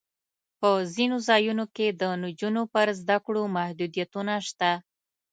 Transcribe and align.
په 0.59 0.69
ځینو 0.95 1.17
ځایونو 1.27 1.65
کې 1.75 1.87
د 2.01 2.03
نجونو 2.23 2.61
پر 2.73 2.87
زده 3.01 3.17
کړو 3.25 3.43
محدودیتونه 3.57 4.33
شته. 4.47 4.71